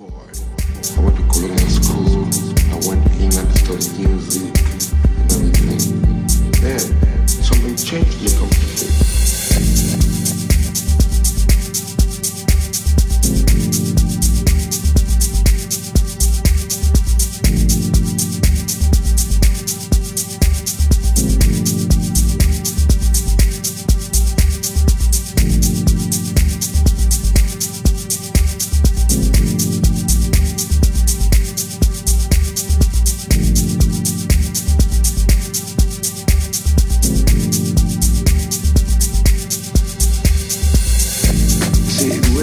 [0.00, 2.24] I went to colonial school.
[2.72, 4.43] I went to England to study music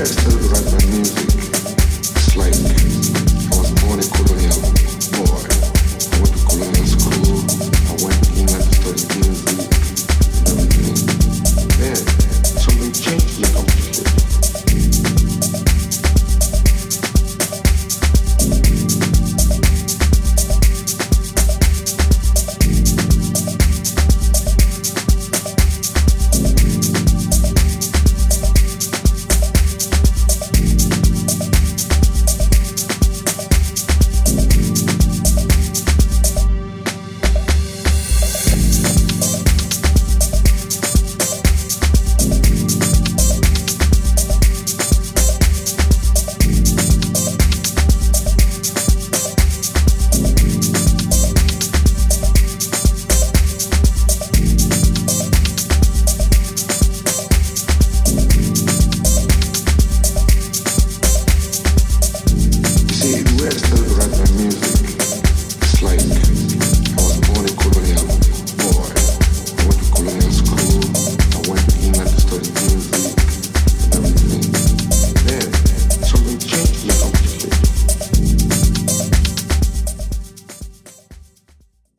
[0.01, 1.29] I still write my music.
[1.29, 2.80] It's like